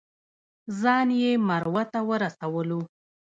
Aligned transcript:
ځان 0.79 1.07
یې 1.21 1.31
مروه 1.47 1.83
ته 1.91 1.99
ورسولو. 2.09 2.81